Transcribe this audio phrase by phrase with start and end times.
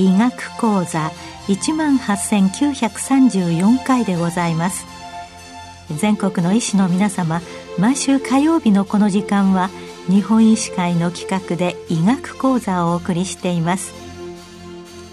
[0.00, 1.10] 医学講座
[1.48, 4.86] 一万八千九百三十四回でございます。
[5.96, 7.40] 全国の医師の皆様
[7.78, 9.70] 毎週火曜日のこの時間は
[10.08, 13.92] 日本医師会の企画で医学講座をお送りしています。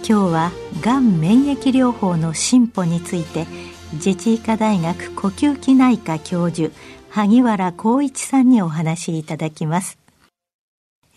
[0.07, 0.51] 今日は
[0.81, 3.45] がん免疫療法の進歩について
[3.93, 6.73] 自治医科大学呼吸器内科教授
[7.09, 9.97] 萩原光一さんにお話しいただきます。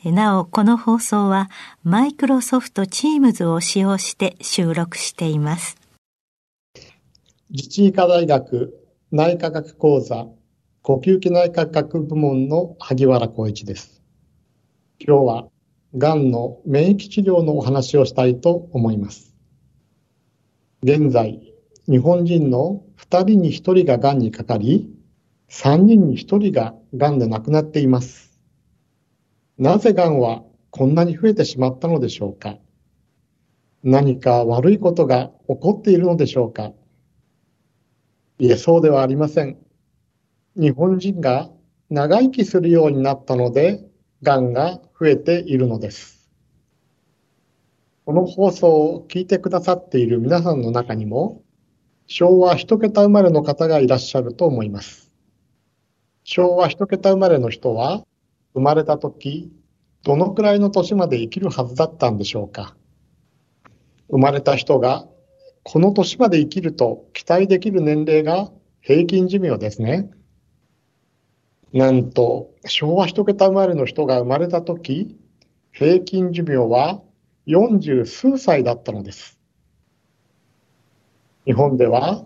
[0.05, 1.48] なおこの放送は
[1.84, 5.77] マイクロソフトチームズを使用して収録しています。
[7.51, 8.75] 自治医科大学
[9.12, 10.27] 内科学講座
[10.88, 14.02] 呼吸器内科学部門の萩原光一です。
[14.98, 15.48] 今日は
[15.98, 19.36] がんの免疫治療のお話をしたいと思います。
[20.83, 21.53] 現在、
[21.86, 24.91] 日本人の2人に1人ががんにかかり、
[25.50, 28.41] 3人に1人ががんで亡くなっています。
[29.58, 32.56] なぜがんはこんなに増えてしまったのでしょうか
[33.84, 36.73] 何か悪いことが起こっているのでしょうか
[38.39, 39.67] いえ、そうではありません。
[40.59, 41.48] 日本人が
[41.89, 43.81] 長生きするようになったので、
[44.23, 46.28] がんが増えているのです。
[48.05, 51.42] この放送を聞いてくださっている皆さんの中にも、
[52.06, 55.12] 昭和一桁生まれの方がいらっしゃると思います。
[56.25, 58.05] 昭和一桁生まれの人は、
[58.55, 59.53] 生まれた時、
[60.03, 62.75] どのくらいの年まで生きるはずだったんでしょうか。
[64.11, 65.06] 生まれた人が
[65.62, 70.11] この年まで生きると期待できる年齢が平均寿命ですね。
[71.72, 75.16] なんと、昭和一桁生まれの人が生まれた時、
[75.72, 77.02] 平均寿命は
[77.47, 79.38] 40数歳だったのです。
[81.44, 82.24] 日本では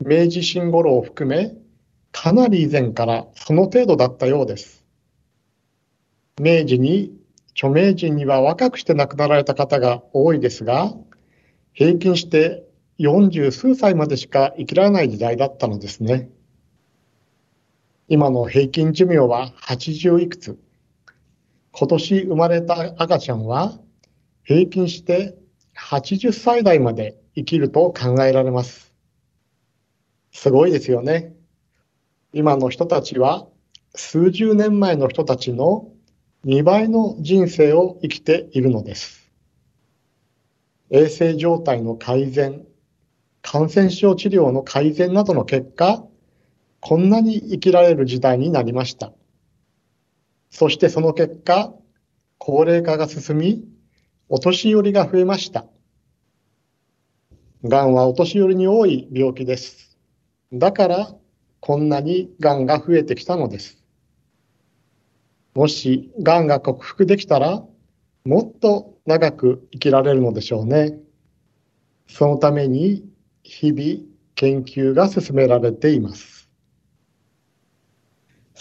[0.00, 1.54] 明治新頃を含め、
[2.12, 4.84] かなり以前からその程度だったようです。
[6.40, 7.12] 明治に
[7.52, 10.92] 著名人には若くして亡くなられた方が多いですが、
[11.72, 12.64] 平均して
[12.98, 16.30] 40数歳までしか生きられない時代だったのですね。
[18.12, 20.58] 今の平均寿命は80いくつ。
[21.70, 23.78] 今年生まれた赤ちゃんは
[24.42, 25.36] 平均して
[25.78, 28.92] 80歳代まで生きると考えられます。
[30.32, 31.36] すごいですよね。
[32.32, 33.46] 今の人たちは
[33.94, 35.86] 数十年前の人たちの
[36.44, 39.30] 2倍の人生を生きているのです。
[40.90, 42.66] 衛生状態の改善、
[43.40, 46.04] 感染症治療の改善などの結果、
[46.80, 49.12] こんなに生きられる時代になりました。
[50.50, 51.72] そしてその結果、
[52.38, 53.64] 高齢化が進み、
[54.28, 55.66] お年寄りが増えました。
[57.62, 59.98] がんはお年寄りに多い病気です。
[60.52, 61.14] だから、
[61.60, 63.82] こんなにがんが増えてきたのです。
[65.54, 67.62] もし、がんが克服できたら、
[68.24, 70.98] もっと長く生きられるのでしょうね。
[72.08, 73.04] そのために、
[73.42, 76.39] 日々研究が進められています。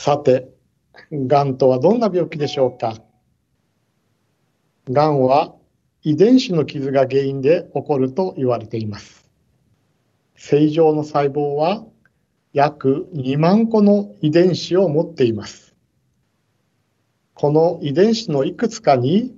[0.02, 0.48] さて、
[1.12, 2.96] がんとはどんな病気でしょうか？
[4.90, 5.56] がんは
[6.04, 9.30] 遺伝子の傷が原因で起こると言われています。
[10.38, 11.84] 正常の細胞は
[12.54, 15.76] 約2万個の遺伝子を持っています。
[17.34, 19.36] この遺伝子のいくつかに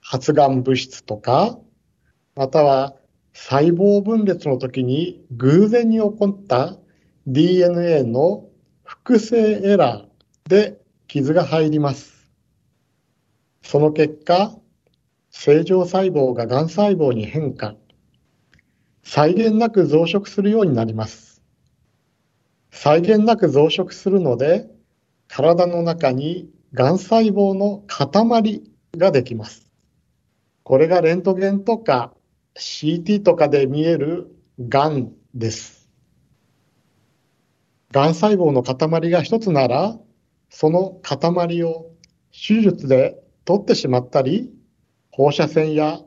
[0.00, 1.56] 発がん物質とか、
[2.34, 2.96] または
[3.32, 6.76] 細胞分裂の時に偶然に起こった
[7.28, 8.49] DNA の
[9.02, 10.78] 複製エラーで
[11.08, 12.30] 傷が入ります。
[13.62, 14.54] その結果、
[15.30, 17.76] 正常細胞ががん細胞に変化、
[19.02, 21.42] 際限なく増殖するようになります。
[22.70, 24.68] 際限なく増殖するので、
[25.28, 28.62] 体の中にがん細胞の塊
[28.98, 29.72] ができます。
[30.62, 32.12] これがレントゲンとか
[32.54, 35.79] CT とかで見えるがんです。
[37.92, 39.98] がん細胞の塊が一つなら、
[40.48, 41.90] その塊を
[42.30, 44.52] 手術で取ってしまったり、
[45.10, 46.00] 放射線や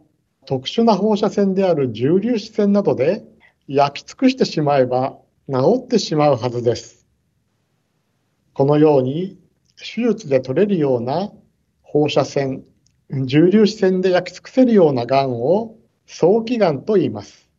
[0.46, 3.24] 特殊な放射線である重粒子線などで
[3.68, 5.18] 焼き尽くしてしまえば
[5.50, 7.06] 治ってしまうはずです。
[8.54, 9.38] このように
[9.78, 11.32] 手術で取れるような
[11.82, 12.64] 放射線、
[13.10, 15.76] 重粒子線で焼き尽くせるようながんを
[16.06, 17.50] 早期がんと言います。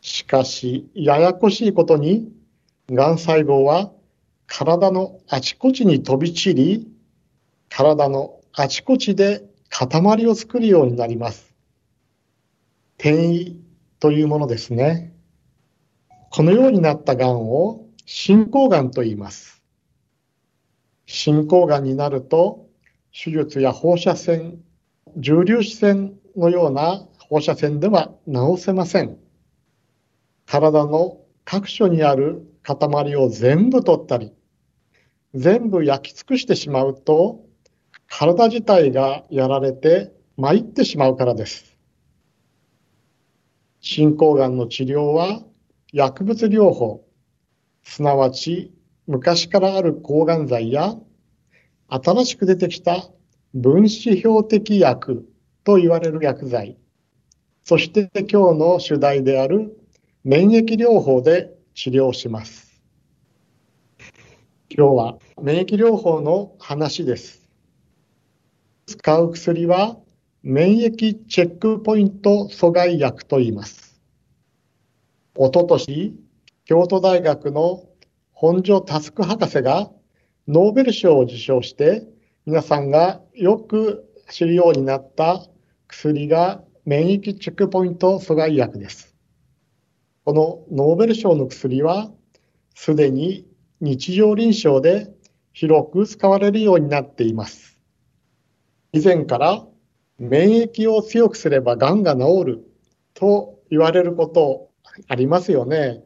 [0.00, 2.32] しかし、ややこしいことに、
[2.90, 3.92] がん細胞は
[4.48, 6.88] 体のあちこちに飛び散り、
[7.68, 11.54] 体のあちこちで塊を作るようになります。
[12.98, 13.60] 転移
[14.00, 15.14] というものですね。
[16.30, 19.62] このようになったがんを進行がんと言います。
[21.06, 22.66] 進行がんになると
[23.12, 24.58] 手術や放射線、
[25.16, 29.16] 重粒子線のような放射線では治せません。
[30.46, 34.32] 体の各所にある塊を全部取ったり、
[35.34, 37.44] 全部焼き尽くしてしまうと、
[38.08, 41.76] 体自体がやられて参ってしまうからです。
[43.80, 45.42] 進行がんの治療は
[45.92, 47.06] 薬物療法、
[47.82, 48.72] すなわち
[49.06, 50.94] 昔からある抗がん剤や
[51.88, 53.08] 新しく出てきた
[53.54, 55.28] 分子標的薬
[55.64, 56.78] と言われる薬剤、
[57.64, 59.76] そして今日の主題である
[60.24, 61.50] 免疫療法で
[61.82, 62.82] 治療します。
[64.68, 67.48] 今日は免疫療法の話です。
[68.84, 69.96] 使う薬は
[70.42, 73.98] 免疫チェックポイント阻害薬と言います。
[75.34, 76.14] おととし、
[76.66, 77.86] 京都大学の
[78.32, 79.90] 本庄佑博士が
[80.48, 82.06] ノーベル賞を受賞して、
[82.44, 85.46] 皆さんがよく知るようになった
[85.88, 89.09] 薬が免疫チェックポイント阻害薬です。
[90.30, 92.08] このノーベル賞の薬は、
[92.76, 93.48] すでに
[93.80, 95.12] 日常臨床で
[95.52, 97.80] 広く使われるようになっています。
[98.92, 99.66] 以前から
[100.20, 102.64] 免疫を強くすれば癌が治る
[103.12, 104.70] と言われること
[105.08, 106.00] ありますよね。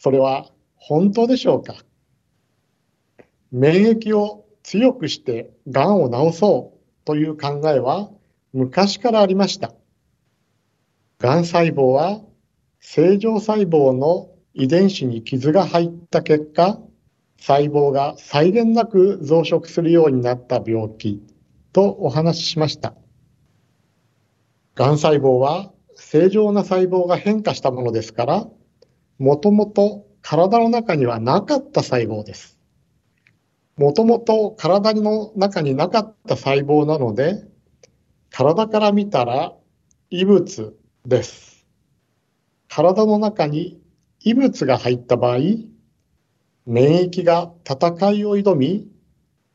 [0.00, 1.76] それは本当でしょうか？
[3.52, 8.10] 免疫を強くして癌を治そうという考えは
[8.52, 9.72] 昔からありました。
[11.20, 12.22] 癌細胞は
[12.80, 16.80] 正常細胞の遺伝子に傷が入った結果、
[17.38, 21.22] 細胞が際限なく増殖するようになった病気
[21.72, 22.94] とお話ししました。
[24.74, 28.46] がん細胞は正常な細胞が変化したものですから、
[29.18, 32.58] もともと体の中にはなかった細胞です。
[33.76, 37.44] もともと体の中になかった細胞なので、
[38.30, 39.54] 体から見たら
[40.10, 40.76] 異物
[41.06, 41.57] です。
[42.68, 43.80] 体の中に
[44.20, 45.38] 異物が入った場合、
[46.66, 48.86] 免疫が戦いを挑み、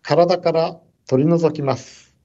[0.02, 2.16] 体から取り除きます。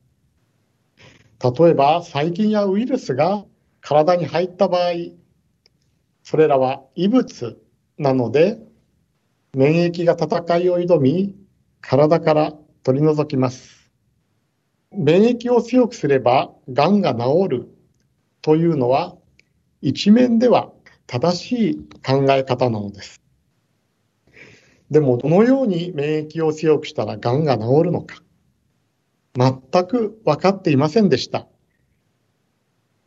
[1.42, 3.44] 例えば、細菌やウイルスが
[3.80, 4.92] 体に入った場合、
[6.22, 7.58] それらは異物
[7.98, 8.58] なので、
[9.54, 11.34] 免疫が戦いを挑み、
[11.80, 12.52] 体から
[12.82, 13.90] 取り除きます。
[14.90, 17.68] 免疫を強くすれば、癌が治る
[18.40, 19.16] というのは、
[19.80, 20.72] 一面では
[21.08, 21.76] 正しい
[22.06, 23.22] 考え方なのです。
[24.90, 28.22] でも、どのように免疫を強くしたら癌が治るのか、
[29.34, 31.48] 全く分かっていませんでした。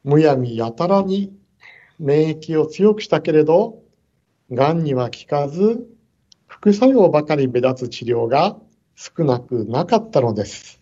[0.04, 1.32] むやみやたらに
[2.00, 3.84] 免疫を強くしたけれど、
[4.50, 5.88] 癌には効かず、
[6.48, 8.58] 副作用ばかり目立つ治療が
[8.96, 10.82] 少なくなかったのです。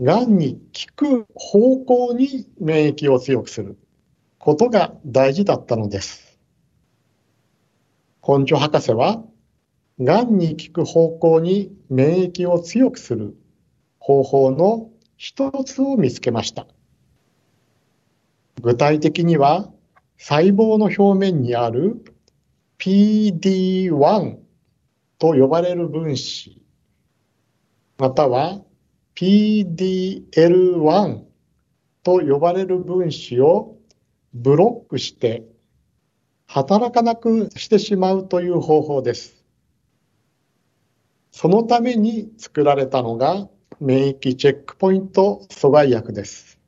[0.00, 0.62] 癌に
[0.96, 3.76] 効く方向に免疫を強くする
[4.42, 6.36] ことが大事だったのです。
[8.26, 9.22] 根性博士は、
[10.00, 13.36] がんに効く方向に免疫を強くする
[14.00, 16.66] 方法の一つを見つけました。
[18.60, 19.70] 具体的には、
[20.18, 22.04] 細胞の表面にある
[22.80, 24.38] PD1
[25.20, 26.60] と呼ばれる分子、
[27.96, 28.60] または
[29.14, 31.22] PDL1
[32.02, 33.76] と呼ばれる分子を
[34.34, 35.44] ブロックして
[36.46, 39.44] 働かなくしてしまうという方法です。
[41.30, 43.48] そのために作られたのが
[43.80, 46.58] 免疫チェックポイント阻害薬です。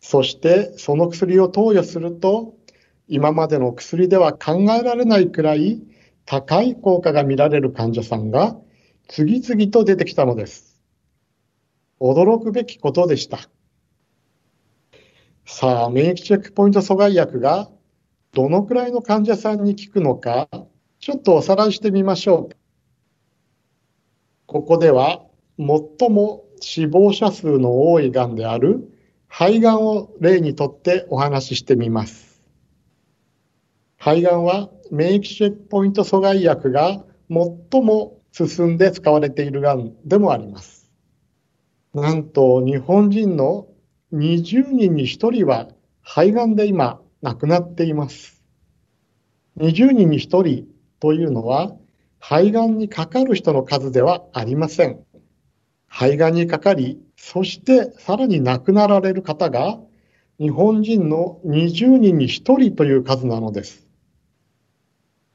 [0.00, 2.54] そしてその薬を投与すると
[3.08, 5.82] 今までの薬では考えられないくらい
[6.26, 8.56] 高い効果が見られる患者さんが
[9.08, 10.82] 次々と出てきたのです。
[12.00, 13.48] 驚くべきことでした。
[15.46, 17.70] さあ、免疫チェックポイント阻害薬が
[18.32, 20.48] どのくらいの患者さんに効くのか、
[21.00, 22.56] ちょっとおさらいしてみましょう。
[24.46, 25.22] ここでは、
[25.58, 28.90] 最も死亡者数の多いがんである
[29.28, 32.42] 肺がんを例にとってお話ししてみます。
[33.98, 40.90] 肺がんは免疫チェックポイント阻害薬が最も進んで使われているがんでもあります。
[41.92, 43.68] なんと日本人の
[44.14, 45.68] 20人に1人は
[46.02, 48.42] 肺がんで今亡くなっています。
[49.58, 50.66] 20人に1人
[51.00, 51.76] というのは、
[52.18, 55.04] 肺がんにかかる人の数ではありません。
[55.88, 59.78] 肺がんにかかり、そしてさらに亡くなられる方が
[60.38, 63.86] 日本人の20人に1人という数なのです。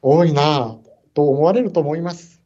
[0.01, 0.77] 多いなぁ
[1.13, 2.41] と思われると思います。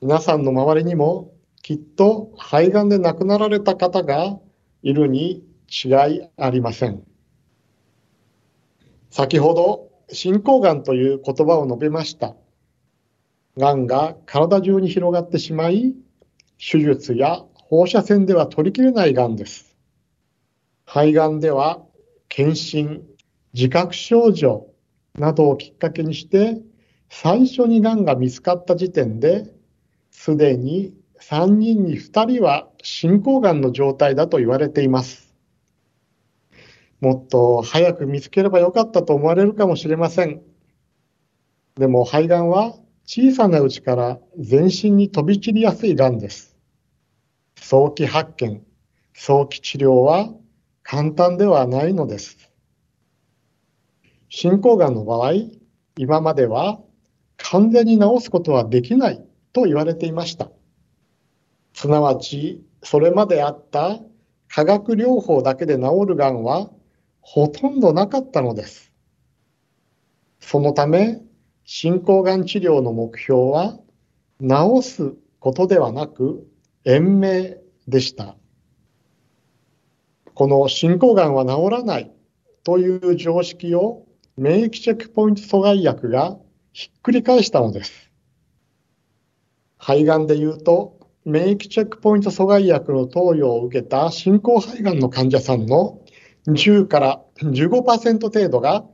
[0.00, 1.32] 皆さんの周りにも
[1.62, 4.38] きっと肺がんで亡くなられた方が
[4.82, 5.44] いるに
[5.84, 7.02] 違いありません。
[9.10, 12.36] 先ほど進行がんという言葉を述べました。
[13.56, 15.94] がんが体中に広がってしまい、
[16.58, 19.76] 手術や放射線では取りきれないがんです。
[20.84, 21.84] 肺がんでは
[22.28, 23.02] 検診、
[23.52, 24.66] 自覚症状
[25.14, 26.60] などをきっかけにして
[27.08, 29.52] 最初にがんが見つかった時点で
[30.10, 35.34] すでに3人に2人は進行がんの状態だと言われています。
[37.00, 40.42] もっと早く見つければよかったと思われるかもしれません。
[41.76, 42.74] でも肺がんは
[43.04, 46.56] 小さなうちから全身に飛び散りやすいがんです。
[47.56, 48.62] 早期発見、
[49.14, 50.32] 早期治療は
[50.82, 52.50] 簡単ではないのです。
[54.28, 55.32] 進行がんの場合、
[55.96, 56.80] 今までは
[57.36, 60.50] 完全に治すことはできないと言われていました。
[61.80, 64.00] すなわち、それまであった
[64.48, 66.68] 化学療法だけで治るがんは
[67.22, 68.92] ほとんどなかったのです。
[70.40, 71.22] そのため、
[71.64, 73.78] 進行がん治療の目標は
[74.42, 76.46] 治すことではなく
[76.84, 77.56] 延命
[77.88, 78.36] でした。
[80.34, 82.12] この進行がんは治らない
[82.62, 84.04] という常識を
[84.36, 86.36] 免疫チェックポイント阻害薬が
[86.74, 88.10] ひっくり返したのです。
[89.78, 90.99] 肺がんで言うと、
[91.30, 96.00] 免疫チェックポイント阻害薬の投与を受けた進行肺がんの患者さんの
[96.46, 98.84] 10から15%程度が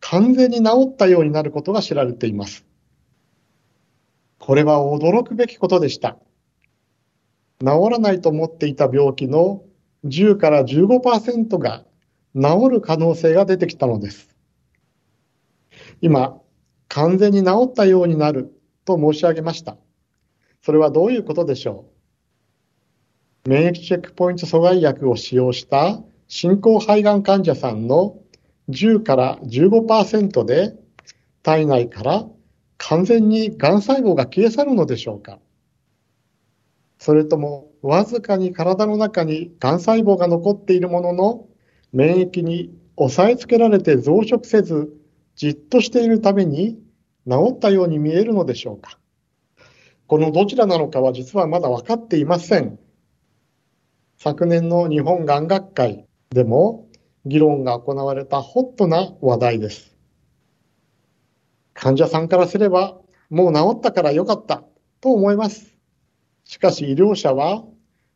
[0.00, 2.66] 完全に治ったようになることが知られています。
[4.38, 6.18] これは驚くべきことでした。
[7.60, 9.62] 治らないと思っていた病気の
[10.04, 11.84] 10から15%が
[12.34, 14.34] 治る可能性が出てきたのです。
[16.00, 16.40] 今、
[16.88, 18.52] 完全に治ったようになる
[18.84, 19.76] と申し上げました。
[20.64, 21.84] それはどういうことでしょ
[23.44, 23.50] う？
[23.50, 28.16] 免疫チェックポイント阻害薬を使用した進行肺がん患者さんの
[28.70, 30.74] 10から15%で
[31.42, 32.24] 体内から
[32.78, 35.38] 完全にがん細胞が消え去るのでしょうか？
[36.98, 41.46] それともわずかに体の中にがん細胞が残っているものの
[41.92, 44.96] 免疫に押さえつけられて増殖せず
[45.36, 46.78] じっとしているために
[47.28, 48.98] 治ったように見えるのでしょうか？
[50.06, 52.78] このどちらなのかは実はまだ分かっていません。
[54.18, 56.86] 昨年の日本がん学会でも
[57.26, 59.96] 議論が行われたホットな話題です。
[61.72, 62.98] 患者さんからすれば
[63.30, 64.62] もう治ったからよかった
[65.00, 65.74] と思います。
[66.44, 67.64] しかし医療者は、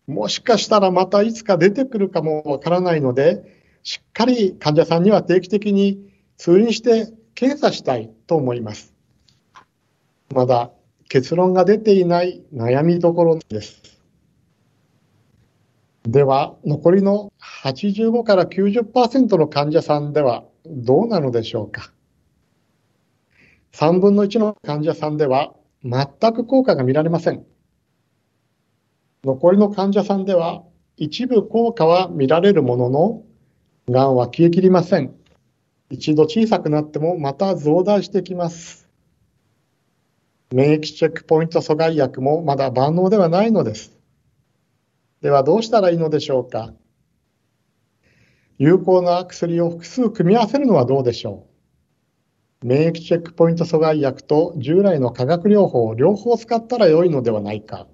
[0.07, 8.95] もしかしたらまたいつか出てくるかもわからないので、しっかり患者さんには定期的に通院して検査したいと思います。
[10.35, 10.71] まだ
[11.09, 13.83] 結論が出ていない悩みどころです。
[16.03, 21.93] では、残りの85から90%の患者さんではどうなのでしょうか。
[23.73, 27.45] 3分の1の患者さんでは全く効果が見られません。
[29.25, 30.63] 残りの患者さんでは
[30.97, 33.23] 一部効果は見られるものの、
[33.89, 35.15] がんは消えきりません。
[35.91, 38.88] 一度小さくなってもまた増大してきます。
[40.53, 43.97] 免疫チェックポイント阻害薬もまだ万能ではないのです。
[45.21, 46.73] ではどうしたらいいのでしょうか
[48.57, 51.47] 有効な薬を複数組み合わせるのはどうでしょ
[52.63, 57.87] う免疫チェックポイント阻害薬と従来の化学療法を両方使ったら良いのではないか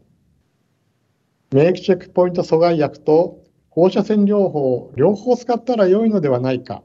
[1.53, 3.45] 免疫チェックポイント阻害薬と
[3.75, 6.85] 放射線療法を両方使ったら良いのではないか。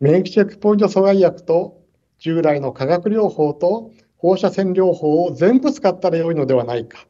[0.00, 1.82] 免疫チェックポイント阻害薬と
[2.18, 7.06] 従来の化学療法と放射線療法を全部使ったら良いのではないか。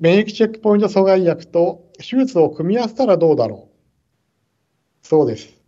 [0.00, 5.06] 免疫チェックポイント阻害薬と手術を組み合わせたらどうだろう。
[5.06, 5.62] そうです。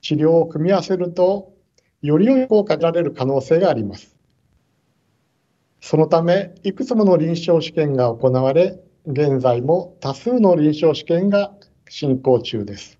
[0.00, 1.52] 治療を組み合わせると、
[2.00, 4.16] より良い効果が得られる可能性があります。
[5.80, 11.52] そのため、いくつもの臨床試験が行われ、現在も多数の臨床試験が
[11.88, 12.98] 進行中です。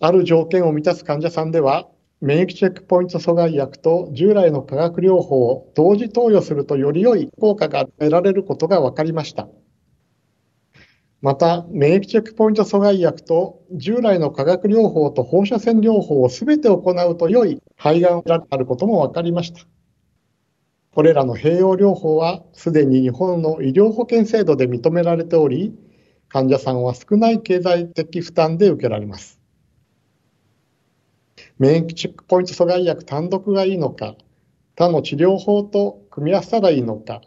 [0.00, 1.88] ある条件を満たす患者さんでは、
[2.22, 9.48] 免疫チェックポイント阻害薬と従来の化学療法を同時投与するとより良い効果が得られることが分かりました。
[11.20, 19.66] また、免疫チェックポイント阻害薬と従来の化学療法と放射線療法をすべて行うと良い肺がんがあることも分かりました。
[20.94, 25.74] これらの併用療法はすでに日本の医療保険制度で認められており、
[26.28, 29.41] 患者さんは少ない経済的負担で受けられます。
[31.62, 34.16] 免疫チェックポイント阻害薬単独がいいのか、
[34.74, 37.20] 他の治療法と組み合わせたらいいのか、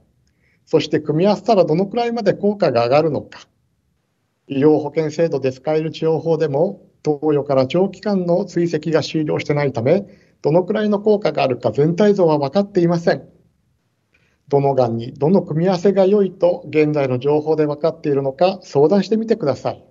[0.65, 3.47] そして組み合わせたらどのくらいまで効果が上がるのか。
[4.49, 10.05] 医療保険制度で使える治療法でも、投与から長期間の追跡が終了してないため、
[10.41, 13.29] どのくらいの効果があるか全体像は分かっていません。
[14.49, 19.85] どのがんにどの組み合わせが良いと現在の情報で分かっているのか相談してみてください。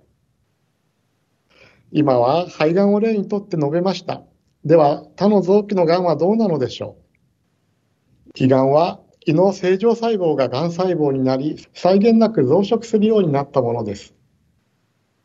[1.91, 4.21] 今は肺がんを例にとって述べました。
[4.65, 6.97] では他の臓器のがんはどうなのでしょ
[8.35, 8.43] う？
[8.43, 14.15] 胃がんは胃の正常細胞ががん細胞になり際限なく増殖するようになったものです。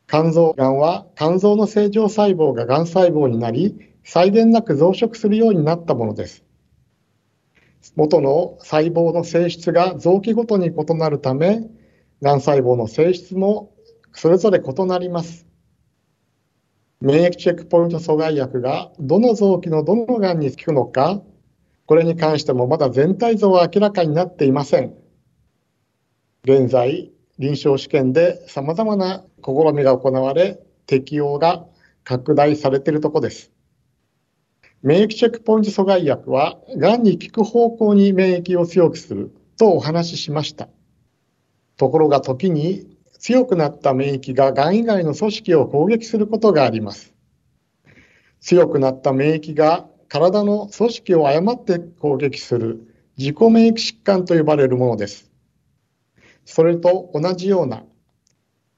[0.07, 6.45] 肝臓がんは肝臓の正常細胞ががん細胞になり際限なく増殖するようになったものです。
[7.97, 11.63] 元の細胞の性質が臓器ごとに異なるため、
[12.21, 13.73] がん細胞の性質も
[14.13, 15.47] それぞれ異なります。
[17.01, 21.23] 免疫チェックポイント阻害薬がどの臓器のどのがんに効くのか、
[21.87, 24.95] これに関してもまだ全体像は明らかになっていません。
[26.45, 31.65] 現在、臨床試験で様々な試みが行われ、適用が
[32.05, 33.51] 拡大されているところです。
[34.83, 40.69] 免疫チェックポイント阻害薬は、がんに効く方向に免疫を強くするとお話ししました。
[41.79, 42.87] ところが時に
[43.21, 47.15] 強くなった免疫ががん以外の組織を攻撃することがあります。
[48.41, 52.81] 強くなった免疫が体の組織を誤って攻撃する
[53.19, 55.31] 自己免疫疾患と呼ばれるものです。
[56.47, 57.85] それと同じような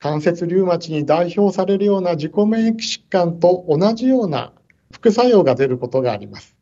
[0.01, 4.53] 関節リウマチに代表されるような自己免疫疾患と同じような
[4.91, 6.57] 副作用が出ることがあります。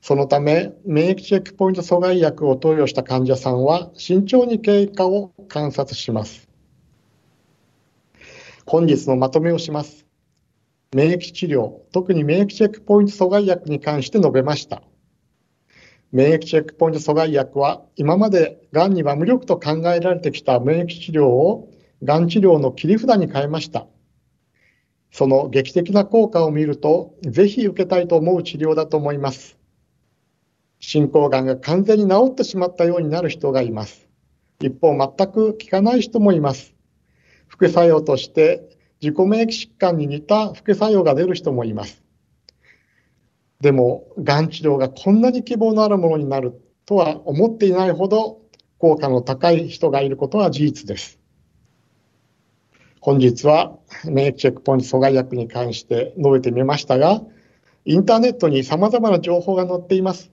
[0.00, 6.47] そのため、免疫チェックポイント阻害薬を投与した患者さんは慎重に経過を観察します。
[8.68, 10.04] 本日のまとめをします。
[10.94, 14.82] 免疫治療、特に免疫チェックポイント阻害薬に関して述べました。
[16.12, 21.70] 免疫チェックポイント阻害薬は今までがんには無力と考えられてきた免疫治療を
[22.04, 23.86] がん治療の切り札に変えました。
[25.12, 29.56] その劇的な効果を見ると、ぜひ受けたいと思う治療だと思います。
[30.78, 34.06] 進行がんが完全に治ってしまったようになる人がいます。
[34.60, 36.74] 一方、全く効かない人もいます。
[37.58, 38.68] 副作用として
[39.02, 42.04] 自己免疫疾患に似た副作用が出る人もいます。
[43.60, 48.40] でも、がん治療がこんなに希望のあるものになるとは思っていないほど
[48.78, 51.18] 効果の高い人がいることは事実です。
[53.00, 57.22] 本日は免疫チェックポイント阻害薬に関して述べてみましたが、
[57.84, 60.30] インターネットに様々な情報が載っています。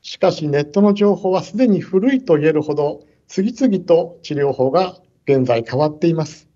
[0.00, 4.96] しかしネットの情報はすでに古いと言えるほど、次々と治療法が
[5.26, 6.53] 現在変わっています。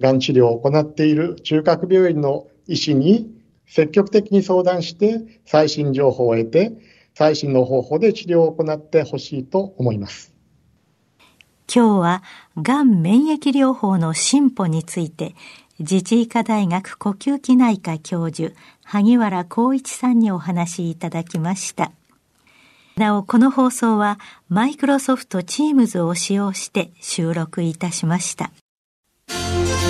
[0.00, 3.30] がん治療を行っている中核病院の医師に
[3.66, 6.72] 積極的に相談して最新情報を得て、
[7.14, 10.34] 最新の方法で治療を行ってほしいと思います。
[11.72, 12.22] 今日は、
[12.60, 15.36] がん免疫療法の進歩について、
[15.78, 21.92] 自治医科大学呼吸器内科教授、萩原光一さんにお話しいただきました。
[22.96, 28.50] なお、この放送は、マイクロソフト Teams を使用して収録いたしました。